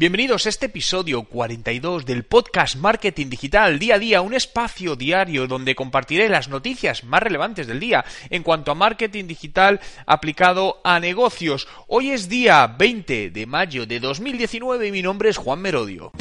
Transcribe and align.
Bienvenidos 0.00 0.46
a 0.46 0.48
este 0.48 0.64
episodio 0.64 1.24
42 1.24 2.06
del 2.06 2.24
podcast 2.24 2.76
Marketing 2.76 3.26
Digital 3.26 3.78
Día 3.78 3.96
a 3.96 3.98
Día, 3.98 4.22
un 4.22 4.32
espacio 4.32 4.96
diario 4.96 5.46
donde 5.46 5.74
compartiré 5.74 6.30
las 6.30 6.48
noticias 6.48 7.04
más 7.04 7.22
relevantes 7.22 7.66
del 7.66 7.80
día 7.80 8.06
en 8.30 8.42
cuanto 8.42 8.72
a 8.72 8.74
marketing 8.74 9.26
digital 9.26 9.78
aplicado 10.06 10.80
a 10.84 11.00
negocios. 11.00 11.68
Hoy 11.86 12.12
es 12.12 12.30
día 12.30 12.66
20 12.66 13.28
de 13.28 13.44
mayo 13.44 13.84
de 13.84 14.00
2019 14.00 14.86
y 14.86 14.90
mi 14.90 15.02
nombre 15.02 15.28
es 15.28 15.36
Juan 15.36 15.60
Merodio. 15.60 16.12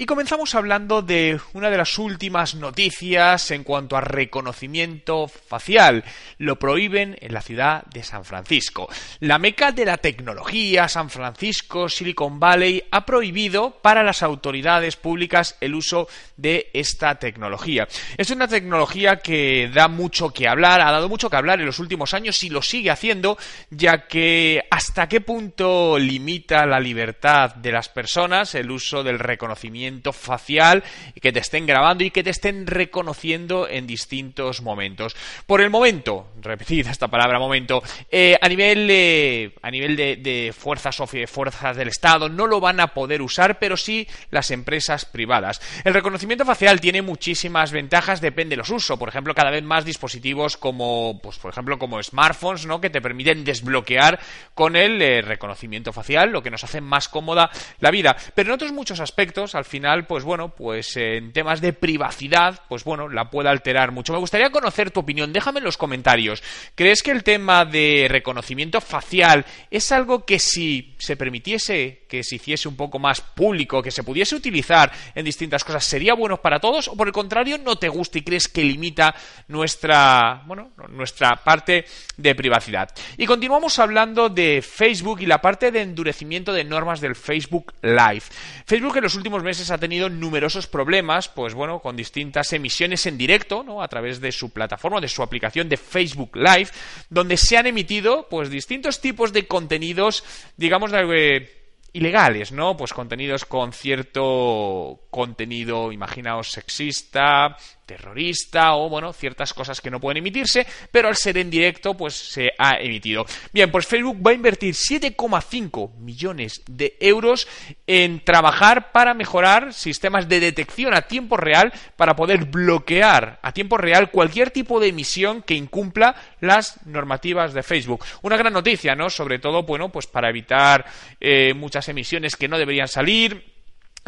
Y 0.00 0.06
comenzamos 0.06 0.54
hablando 0.54 1.02
de 1.02 1.40
una 1.54 1.70
de 1.70 1.76
las 1.76 1.98
últimas 1.98 2.54
noticias 2.54 3.50
en 3.50 3.64
cuanto 3.64 3.96
a 3.96 4.00
reconocimiento 4.00 5.26
facial. 5.26 6.04
Lo 6.38 6.56
prohíben 6.56 7.16
en 7.20 7.34
la 7.34 7.42
ciudad 7.42 7.84
de 7.86 8.04
San 8.04 8.24
Francisco. 8.24 8.88
La 9.18 9.40
meca 9.40 9.72
de 9.72 9.84
la 9.84 9.96
tecnología, 9.96 10.86
San 10.86 11.10
Francisco, 11.10 11.88
Silicon 11.88 12.38
Valley, 12.38 12.84
ha 12.92 13.04
prohibido 13.04 13.72
para 13.82 14.04
las 14.04 14.22
autoridades 14.22 14.94
públicas 14.94 15.56
el 15.60 15.74
uso 15.74 16.06
de 16.36 16.70
esta 16.74 17.16
tecnología. 17.16 17.88
Es 18.16 18.30
una 18.30 18.46
tecnología 18.46 19.16
que 19.16 19.68
da 19.74 19.88
mucho 19.88 20.30
que 20.30 20.46
hablar, 20.46 20.80
ha 20.80 20.92
dado 20.92 21.08
mucho 21.08 21.28
que 21.28 21.38
hablar 21.38 21.58
en 21.58 21.66
los 21.66 21.80
últimos 21.80 22.14
años 22.14 22.40
y 22.44 22.50
lo 22.50 22.62
sigue 22.62 22.92
haciendo, 22.92 23.36
ya 23.70 24.06
que 24.06 24.62
hasta 24.70 25.08
qué 25.08 25.20
punto 25.20 25.98
limita 25.98 26.66
la 26.66 26.78
libertad 26.78 27.56
de 27.56 27.72
las 27.72 27.88
personas 27.88 28.54
el 28.54 28.70
uso 28.70 29.02
del 29.02 29.18
reconocimiento 29.18 29.87
facial 30.12 30.84
que 31.20 31.32
te 31.32 31.40
estén 31.40 31.66
grabando 31.66 32.04
y 32.04 32.10
que 32.10 32.22
te 32.22 32.30
estén 32.30 32.66
reconociendo 32.66 33.68
en 33.68 33.86
distintos 33.86 34.62
momentos. 34.62 35.16
Por 35.46 35.60
el 35.60 35.70
momento, 35.70 36.28
repetid 36.40 36.86
esta 36.86 37.08
palabra 37.08 37.38
momento, 37.38 37.82
eh, 38.10 38.36
a 38.40 38.48
nivel, 38.48 38.88
eh, 38.90 39.52
a 39.62 39.70
nivel 39.70 39.96
de, 39.96 40.16
de 40.16 40.54
fuerzas, 40.56 40.96
fuerzas 41.26 41.76
del 41.76 41.88
Estado 41.88 42.28
no 42.28 42.46
lo 42.46 42.60
van 42.60 42.80
a 42.80 42.88
poder 42.88 43.22
usar, 43.22 43.58
pero 43.58 43.76
sí 43.76 44.06
las 44.30 44.50
empresas 44.50 45.04
privadas. 45.04 45.60
El 45.84 45.94
reconocimiento 45.94 46.44
facial 46.44 46.80
tiene 46.80 47.02
muchísimas 47.02 47.72
ventajas, 47.72 48.20
depende 48.20 48.54
de 48.54 48.58
los 48.58 48.70
usos. 48.70 48.98
Por 48.98 49.08
ejemplo, 49.08 49.34
cada 49.34 49.50
vez 49.50 49.62
más 49.62 49.84
dispositivos 49.84 50.56
como, 50.56 51.20
pues, 51.22 51.38
por 51.38 51.50
ejemplo, 51.52 51.78
como 51.78 52.02
smartphones, 52.02 52.66
¿no? 52.66 52.80
Que 52.80 52.90
te 52.90 53.00
permiten 53.00 53.44
desbloquear 53.44 54.18
con 54.54 54.76
el 54.76 55.00
eh, 55.02 55.22
reconocimiento 55.22 55.92
facial, 55.92 56.30
lo 56.30 56.42
que 56.42 56.50
nos 56.50 56.64
hace 56.64 56.80
más 56.80 57.08
cómoda 57.08 57.50
la 57.80 57.90
vida. 57.90 58.16
Pero 58.34 58.48
en 58.48 58.54
otros 58.54 58.72
muchos 58.72 59.00
aspectos, 59.00 59.54
al 59.54 59.64
final 59.64 59.77
pues 60.06 60.24
bueno, 60.24 60.50
pues 60.50 60.96
en 60.96 61.32
temas 61.32 61.60
de 61.60 61.72
privacidad, 61.72 62.62
pues 62.68 62.84
bueno, 62.84 63.08
la 63.08 63.30
puede 63.30 63.48
alterar 63.48 63.92
mucho. 63.92 64.12
Me 64.12 64.18
gustaría 64.18 64.50
conocer 64.50 64.90
tu 64.90 65.00
opinión, 65.00 65.32
déjame 65.32 65.58
en 65.58 65.64
los 65.64 65.76
comentarios. 65.76 66.42
¿Crees 66.74 67.02
que 67.02 67.10
el 67.10 67.22
tema 67.22 67.64
de 67.64 68.06
reconocimiento 68.08 68.80
facial 68.80 69.44
es 69.70 69.92
algo 69.92 70.24
que 70.24 70.38
si 70.38 70.94
se 70.98 71.16
permitiese 71.16 72.02
que 72.08 72.24
se 72.24 72.36
hiciese 72.36 72.68
un 72.68 72.76
poco 72.76 72.98
más 72.98 73.20
público, 73.20 73.82
que 73.82 73.90
se 73.90 74.02
pudiese 74.02 74.34
utilizar 74.34 74.90
en 75.14 75.24
distintas 75.24 75.62
cosas, 75.62 75.84
sería 75.84 76.14
bueno 76.14 76.38
para 76.38 76.58
todos? 76.58 76.88
¿O 76.88 76.96
por 76.96 77.06
el 77.06 77.12
contrario, 77.12 77.58
no 77.58 77.76
te 77.76 77.88
gusta 77.88 78.18
y 78.18 78.22
crees 78.22 78.48
que 78.48 78.64
limita 78.64 79.14
nuestra, 79.46 80.42
bueno, 80.46 80.70
nuestra 80.88 81.36
parte 81.36 81.84
de 82.16 82.34
privacidad? 82.34 82.90
Y 83.16 83.26
continuamos 83.26 83.78
hablando 83.78 84.28
de 84.28 84.62
Facebook 84.62 85.20
y 85.20 85.26
la 85.26 85.40
parte 85.40 85.70
de 85.70 85.82
endurecimiento 85.82 86.52
de 86.52 86.64
normas 86.64 87.00
del 87.00 87.14
Facebook 87.14 87.74
Live. 87.82 88.22
Facebook 88.64 88.96
en 88.96 89.02
los 89.02 89.14
últimos 89.14 89.42
meses 89.42 89.67
ha 89.70 89.78
tenido 89.78 90.08
numerosos 90.08 90.66
problemas, 90.66 91.28
pues 91.28 91.54
bueno, 91.54 91.80
con 91.80 91.96
distintas 91.96 92.52
emisiones 92.52 93.06
en 93.06 93.18
directo, 93.18 93.62
¿no? 93.62 93.82
A 93.82 93.88
través 93.88 94.20
de 94.20 94.32
su 94.32 94.50
plataforma, 94.50 95.00
de 95.00 95.08
su 95.08 95.22
aplicación 95.22 95.68
de 95.68 95.76
Facebook 95.76 96.36
Live, 96.36 96.68
donde 97.10 97.36
se 97.36 97.56
han 97.56 97.66
emitido, 97.66 98.28
pues 98.28 98.50
distintos 98.50 99.00
tipos 99.00 99.32
de 99.32 99.46
contenidos, 99.46 100.24
digamos, 100.56 100.90
de, 100.90 101.58
ilegales, 101.92 102.52
¿no? 102.52 102.76
Pues 102.76 102.92
contenidos 102.92 103.44
con 103.44 103.72
cierto 103.72 105.00
contenido, 105.10 105.92
imaginaos, 105.92 106.50
sexista, 106.50 107.56
terrorista 107.88 108.74
o, 108.74 108.90
bueno, 108.90 109.14
ciertas 109.14 109.54
cosas 109.54 109.80
que 109.80 109.90
no 109.90 109.98
pueden 109.98 110.18
emitirse, 110.18 110.66
pero 110.92 111.08
al 111.08 111.16
ser 111.16 111.38
en 111.38 111.48
directo, 111.48 111.96
pues 111.96 112.14
se 112.14 112.52
ha 112.58 112.76
emitido. 112.78 113.24
Bien, 113.52 113.70
pues 113.72 113.86
Facebook 113.86 114.18
va 114.24 114.32
a 114.32 114.34
invertir 114.34 114.74
7,5 114.74 115.96
millones 115.96 116.62
de 116.68 116.96
euros 117.00 117.48
en 117.86 118.22
trabajar 118.22 118.92
para 118.92 119.14
mejorar 119.14 119.72
sistemas 119.72 120.28
de 120.28 120.38
detección 120.38 120.94
a 120.94 121.02
tiempo 121.02 121.38
real 121.38 121.72
para 121.96 122.14
poder 122.14 122.44
bloquear 122.44 123.38
a 123.42 123.52
tiempo 123.52 123.78
real 123.78 124.10
cualquier 124.10 124.50
tipo 124.50 124.80
de 124.80 124.88
emisión 124.88 125.42
que 125.42 125.54
incumpla 125.54 126.14
las 126.40 126.86
normativas 126.86 127.54
de 127.54 127.62
Facebook. 127.62 128.04
Una 128.20 128.36
gran 128.36 128.52
noticia, 128.52 128.94
¿no? 128.94 129.08
Sobre 129.08 129.38
todo, 129.38 129.62
bueno, 129.62 129.88
pues 129.88 130.06
para 130.06 130.28
evitar 130.28 130.84
eh, 131.20 131.54
muchas 131.54 131.88
emisiones 131.88 132.36
que 132.36 132.48
no 132.48 132.58
deberían 132.58 132.88
salir, 132.88 133.57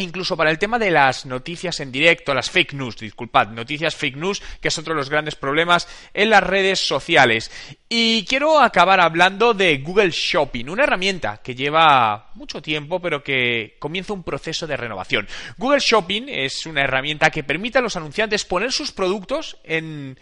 incluso 0.01 0.37
para 0.37 0.51
el 0.51 0.59
tema 0.59 0.79
de 0.79 0.91
las 0.91 1.27
noticias 1.27 1.81
en 1.81 1.93
directo, 1.93 2.35
las 2.35 2.51
fake 2.51 2.75
news, 2.75 2.97
disculpad, 2.97 3.49
noticias 3.49 3.95
fake 3.95 4.17
news, 4.17 4.43
que 4.61 4.69
es 4.69 4.79
otro 4.79 4.95
de 4.95 4.99
los 4.99 5.11
grandes 5.11 5.35
problemas 5.35 5.89
en 6.15 6.31
las 6.31 6.43
redes 6.43 6.81
sociales. 6.81 7.51
Y 7.89 8.25
quiero 8.25 8.61
acabar 8.61 9.01
hablando 9.01 9.53
de 9.53 9.79
Google 9.79 10.11
Shopping, 10.11 10.69
una 10.69 10.85
herramienta 10.85 11.41
que 11.43 11.55
lleva 11.55 12.31
mucho 12.35 12.63
tiempo, 12.63 13.01
pero 13.01 13.23
que 13.23 13.77
comienza 13.79 14.13
un 14.13 14.23
proceso 14.23 14.67
de 14.67 14.77
renovación. 14.77 15.29
Google 15.59 15.81
Shopping 15.81 16.25
es 16.29 16.67
una 16.67 16.83
herramienta 16.83 17.31
que 17.31 17.45
permite 17.45 17.79
a 17.79 17.83
los 17.83 17.97
anunciantes 17.97 18.45
poner 18.45 18.73
sus 18.73 18.93
productos 18.93 19.59
en 19.65 20.19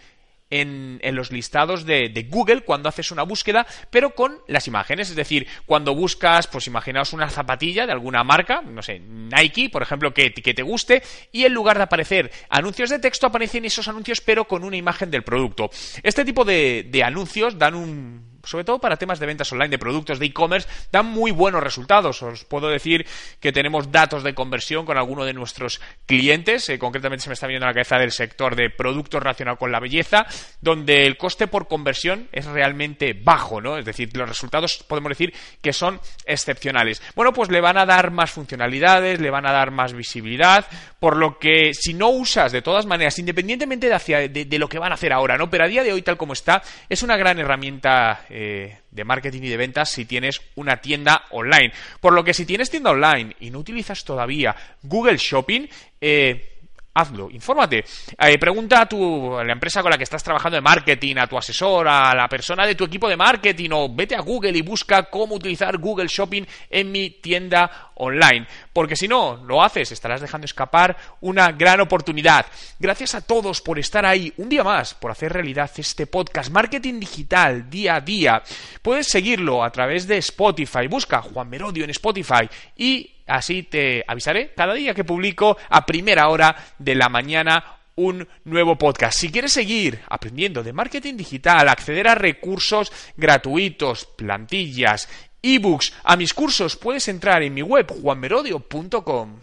en, 0.49 0.99
los 1.15 1.31
listados 1.31 1.85
de, 1.85 2.27
Google 2.29 2.61
cuando 2.61 2.89
haces 2.89 3.11
una 3.11 3.23
búsqueda, 3.23 3.65
pero 3.89 4.15
con 4.15 4.39
las 4.47 4.67
imágenes. 4.67 5.09
Es 5.09 5.15
decir, 5.15 5.47
cuando 5.65 5.95
buscas, 5.95 6.47
pues 6.47 6.67
imaginaos 6.67 7.13
una 7.13 7.29
zapatilla 7.29 7.85
de 7.85 7.91
alguna 7.91 8.23
marca, 8.23 8.61
no 8.61 8.81
sé, 8.81 8.99
Nike, 8.99 9.69
por 9.69 9.81
ejemplo, 9.81 10.13
que, 10.13 10.33
que 10.33 10.53
te 10.53 10.63
guste, 10.63 11.01
y 11.31 11.45
en 11.45 11.53
lugar 11.53 11.77
de 11.77 11.83
aparecer 11.83 12.31
anuncios 12.49 12.89
de 12.89 12.99
texto, 12.99 13.27
aparecen 13.27 13.65
esos 13.65 13.87
anuncios, 13.87 14.21
pero 14.21 14.45
con 14.45 14.63
una 14.63 14.77
imagen 14.77 15.11
del 15.11 15.23
producto. 15.23 15.69
Este 16.03 16.25
tipo 16.25 16.45
de, 16.45 16.87
de 16.89 17.03
anuncios 17.03 17.57
dan 17.57 17.75
un 17.75 18.28
sobre 18.49 18.65
todo 18.65 18.79
para 18.79 18.97
temas 18.97 19.19
de 19.19 19.25
ventas 19.25 19.51
online 19.51 19.69
de 19.69 19.77
productos 19.77 20.19
de 20.19 20.25
e-commerce, 20.25 20.67
dan 20.91 21.05
muy 21.05 21.31
buenos 21.31 21.61
resultados. 21.61 22.21
Os 22.23 22.45
puedo 22.45 22.69
decir 22.69 23.05
que 23.39 23.51
tenemos 23.51 23.91
datos 23.91 24.23
de 24.23 24.33
conversión 24.33 24.85
con 24.85 24.97
alguno 24.97 25.25
de 25.25 25.33
nuestros 25.33 25.79
clientes, 26.05 26.69
eh, 26.69 26.79
concretamente 26.79 27.23
se 27.23 27.29
me 27.29 27.33
está 27.33 27.47
viendo 27.47 27.65
en 27.65 27.69
la 27.69 27.73
cabeza 27.73 27.97
del 27.97 28.11
sector 28.11 28.55
de 28.55 28.69
productos 28.69 29.21
relacionados 29.21 29.59
con 29.59 29.71
la 29.71 29.79
belleza, 29.79 30.25
donde 30.61 31.05
el 31.05 31.17
coste 31.17 31.47
por 31.47 31.67
conversión 31.67 32.27
es 32.31 32.45
realmente 32.45 33.13
bajo, 33.13 33.61
¿no? 33.61 33.77
Es 33.77 33.85
decir, 33.85 34.09
los 34.15 34.27
resultados 34.27 34.83
podemos 34.87 35.09
decir 35.09 35.33
que 35.61 35.73
son 35.73 35.99
excepcionales. 36.25 37.01
Bueno, 37.15 37.33
pues 37.33 37.49
le 37.49 37.61
van 37.61 37.77
a 37.77 37.85
dar 37.85 38.11
más 38.11 38.31
funcionalidades, 38.31 39.19
le 39.19 39.29
van 39.29 39.45
a 39.45 39.51
dar 39.51 39.71
más 39.71 39.93
visibilidad, 39.93 40.65
por 40.99 41.17
lo 41.17 41.37
que 41.37 41.73
si 41.73 41.93
no 41.93 42.09
usas 42.09 42.51
de 42.51 42.61
todas 42.61 42.85
maneras, 42.85 43.17
independientemente 43.19 43.87
de, 43.87 43.93
hacia, 43.93 44.27
de, 44.27 44.59
lo 44.59 44.67
que 44.67 44.79
van 44.79 44.91
a 44.91 44.95
hacer 44.95 45.13
ahora, 45.13 45.37
¿no? 45.37 45.49
Pero 45.49 45.63
a 45.63 45.67
día 45.67 45.83
de 45.83 45.93
hoy, 45.93 46.01
tal 46.01 46.17
como 46.17 46.33
está, 46.33 46.61
es 46.87 47.03
una 47.03 47.17
gran 47.17 47.39
herramienta 47.39 48.25
eh, 48.41 48.77
de 48.89 49.03
marketing 49.03 49.41
y 49.43 49.49
de 49.49 49.57
ventas 49.57 49.91
si 49.91 50.05
tienes 50.05 50.39
una 50.55 50.77
tienda 50.77 51.25
online. 51.31 51.73
Por 51.99 52.13
lo 52.13 52.23
que 52.23 52.33
si 52.33 52.45
tienes 52.45 52.69
tienda 52.69 52.91
online 52.91 53.35
y 53.41 53.49
no 53.49 53.59
utilizas 53.59 54.05
todavía 54.05 54.55
Google 54.81 55.17
Shopping, 55.17 55.67
eh, 55.99 56.59
hazlo, 56.93 57.29
infórmate. 57.29 57.83
Eh, 58.17 58.37
pregunta 58.37 58.79
a, 58.79 58.85
tu, 58.87 59.37
a 59.37 59.43
la 59.43 59.51
empresa 59.51 59.81
con 59.81 59.91
la 59.91 59.97
que 59.97 60.05
estás 60.05 60.23
trabajando 60.23 60.55
de 60.55 60.61
marketing, 60.61 61.17
a 61.17 61.27
tu 61.27 61.37
asesor, 61.37 61.85
a 61.89 62.15
la 62.15 62.29
persona 62.29 62.65
de 62.65 62.75
tu 62.75 62.85
equipo 62.85 63.09
de 63.09 63.17
marketing 63.17 63.71
o 63.73 63.93
vete 63.93 64.15
a 64.15 64.21
Google 64.21 64.57
y 64.57 64.61
busca 64.61 65.03
cómo 65.03 65.35
utilizar 65.35 65.77
Google 65.77 66.07
Shopping 66.07 66.43
en 66.69 66.91
mi 66.93 67.09
tienda 67.09 67.91
online. 67.95 68.47
Porque 68.79 68.95
si 68.95 69.09
no 69.09 69.43
lo 69.45 69.61
haces, 69.61 69.91
estarás 69.91 70.21
dejando 70.21 70.45
escapar 70.45 70.95
una 71.19 71.51
gran 71.51 71.81
oportunidad. 71.81 72.45
Gracias 72.79 73.13
a 73.13 73.19
todos 73.19 73.59
por 73.59 73.77
estar 73.77 74.05
ahí 74.05 74.31
un 74.37 74.47
día 74.47 74.63
más, 74.63 74.93
por 74.93 75.11
hacer 75.11 75.33
realidad 75.33 75.69
este 75.75 76.07
podcast 76.07 76.49
Marketing 76.49 76.97
Digital 76.97 77.69
día 77.69 77.95
a 77.95 77.99
día. 77.99 78.41
Puedes 78.81 79.07
seguirlo 79.07 79.65
a 79.65 79.69
través 79.69 80.07
de 80.07 80.15
Spotify. 80.19 80.87
Busca 80.87 81.21
Juan 81.21 81.49
Merodio 81.49 81.83
en 81.83 81.89
Spotify 81.89 82.49
y 82.77 83.17
Así 83.27 83.63
te 83.63 84.05
avisaré 84.07 84.53
cada 84.55 84.73
día 84.73 84.93
que 84.93 85.03
publico 85.03 85.57
a 85.69 85.85
primera 85.85 86.29
hora 86.29 86.55
de 86.79 86.95
la 86.95 87.09
mañana 87.09 87.79
un 87.99 88.25
nuevo 88.45 88.77
podcast. 88.77 89.19
Si 89.19 89.29
quieres 89.29 89.51
seguir 89.51 89.99
aprendiendo 90.07 90.63
de 90.63 90.71
marketing 90.71 91.17
digital, 91.17 91.67
acceder 91.67 92.07
a 92.07 92.15
recursos 92.15 92.93
gratuitos, 93.17 94.05
plantillas, 94.05 95.09
ebooks, 95.41 95.93
a 96.03 96.15
mis 96.15 96.33
cursos, 96.33 96.75
puedes 96.75 97.07
entrar 97.07 97.43
en 97.43 97.53
mi 97.53 97.61
web 97.61 97.87
juanmerodio.com. 98.01 99.35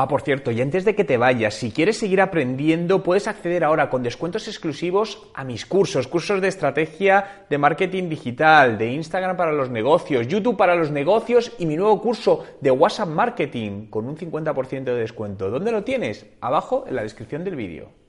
Ah, 0.00 0.06
por 0.06 0.22
cierto, 0.22 0.52
y 0.52 0.60
antes 0.60 0.84
de 0.84 0.94
que 0.94 1.02
te 1.02 1.16
vayas, 1.16 1.54
si 1.54 1.72
quieres 1.72 1.98
seguir 1.98 2.20
aprendiendo, 2.20 3.02
puedes 3.02 3.26
acceder 3.26 3.64
ahora 3.64 3.90
con 3.90 4.04
descuentos 4.04 4.46
exclusivos 4.46 5.26
a 5.34 5.42
mis 5.42 5.66
cursos, 5.66 6.06
cursos 6.06 6.40
de 6.40 6.46
estrategia 6.46 7.44
de 7.50 7.58
marketing 7.58 8.08
digital, 8.08 8.78
de 8.78 8.92
Instagram 8.92 9.36
para 9.36 9.50
los 9.50 9.70
negocios, 9.70 10.28
YouTube 10.28 10.56
para 10.56 10.76
los 10.76 10.92
negocios 10.92 11.50
y 11.58 11.66
mi 11.66 11.76
nuevo 11.76 12.00
curso 12.00 12.44
de 12.60 12.70
WhatsApp 12.70 13.08
Marketing 13.08 13.86
con 13.90 14.06
un 14.06 14.16
50% 14.16 14.84
de 14.84 14.94
descuento. 14.94 15.50
¿Dónde 15.50 15.72
lo 15.72 15.82
tienes? 15.82 16.26
Abajo 16.40 16.84
en 16.86 16.94
la 16.94 17.02
descripción 17.02 17.42
del 17.42 17.56
vídeo. 17.56 18.07